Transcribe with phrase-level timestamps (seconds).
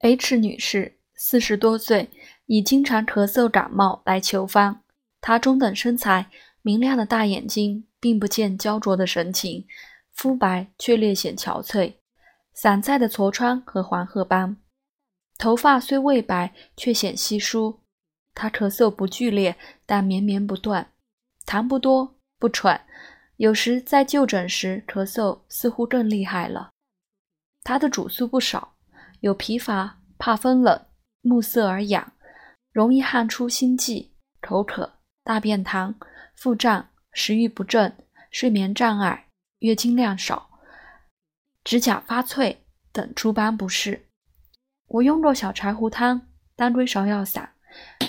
[0.00, 2.10] H 女士，四十多岁，
[2.46, 4.82] 以经常咳嗽感冒来求方。
[5.20, 9.66] 她中等身材，明亮的大眼睛，并不见焦灼的神情，
[10.12, 11.94] 肤白却略显憔悴，
[12.52, 14.58] 散在的痤疮和黄褐斑。
[15.38, 17.80] 头发虽未白，却显稀疏。
[18.34, 19.56] 她咳嗽不剧烈，
[19.86, 20.92] 但绵绵不断，
[21.46, 22.84] 痰不多，不喘。
[23.38, 26.70] 有时在就诊时，咳嗽似乎更厉害了。
[27.62, 28.73] 她的主诉不少。
[29.24, 30.78] 有疲乏、怕风冷、
[31.22, 32.12] 目涩而痒，
[32.72, 34.10] 容易汗出心悸、
[34.42, 35.94] 口渴、大便溏、
[36.34, 37.96] 腹胀、食欲不振、
[38.30, 39.28] 睡眠障碍、
[39.60, 40.50] 月经量少、
[41.64, 44.04] 指甲发脆等诸般不适。
[44.88, 47.54] 我用过小柴胡汤、当归芍药散，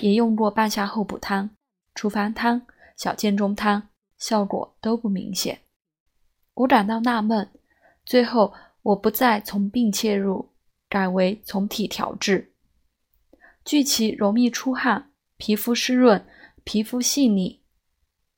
[0.02, 1.50] 也用过半夏厚补汤、
[1.94, 2.62] 厨房汤、
[2.98, 3.88] 小建中汤，
[4.18, 5.62] 效果都不明显。
[6.56, 7.50] 我感到纳闷，
[8.06, 10.52] 最后我不再从病切入。
[10.95, 12.54] 改为从体调治，
[13.66, 16.25] 据其容易出汗、皮肤湿润、
[16.64, 17.61] 皮肤细腻、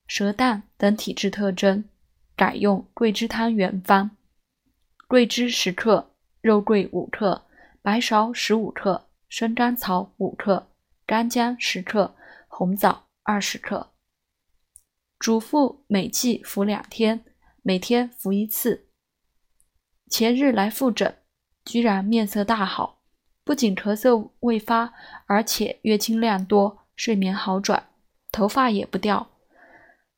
[0.07, 1.87] 舌淡等体质特征，
[2.35, 4.09] 改用桂枝汤原方：
[5.07, 7.45] 桂枝十克，肉桂五克，
[7.83, 10.71] 白芍十五克，生甘草五克，
[11.05, 12.15] 干姜十克，
[12.47, 13.93] 红枣二十克。
[15.19, 17.23] 嘱咐每剂服两天，
[17.61, 18.87] 每天服一次。
[20.09, 21.19] 前日来复诊。
[21.67, 23.01] 居然面色大好，
[23.43, 24.93] 不仅咳嗽未发，
[25.25, 27.89] 而且月经量多，睡眠好转，
[28.31, 29.31] 头发也不掉。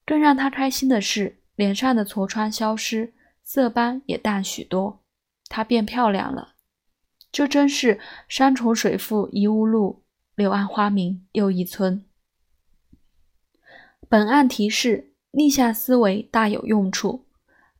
[0.05, 5.01] 更让他开心的是，脸上的痤疮消失，色斑也淡许多，
[5.49, 6.53] 她变漂亮了。
[7.31, 10.03] 这真是山重水复疑无路，
[10.35, 12.05] 柳暗花明又一村。
[14.07, 17.25] 本案提示：逆向思维大有用处。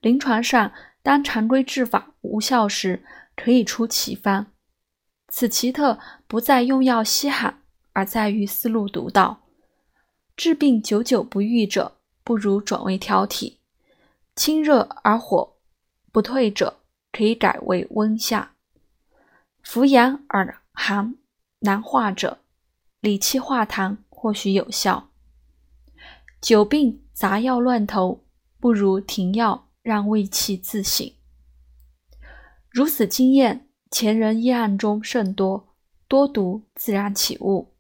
[0.02, 0.72] 临床上，
[1.04, 3.04] 当常规治法无效时，
[3.42, 4.48] 可以出奇方，
[5.30, 9.44] 此奇特不在用药稀罕，而在于思路独到。
[10.36, 13.60] 治病久久不愈者，不如转为调体；
[14.36, 15.56] 清热而火
[16.12, 16.82] 不退者，
[17.14, 18.50] 可以改为温下；
[19.64, 21.16] 扶阳而寒
[21.60, 22.40] 难化者，
[23.00, 25.12] 理气化痰或许有效。
[26.42, 28.26] 久病杂药乱投，
[28.60, 31.10] 不如停药，让胃气自省。
[32.70, 35.76] 如此经验，前人议案中甚多，
[36.08, 37.74] 多读自然起悟。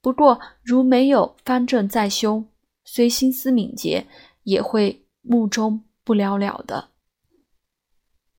[0.00, 2.48] 不过，如没有方正在胸，
[2.84, 4.06] 虽心思敏捷，
[4.44, 6.90] 也会目中不了了的。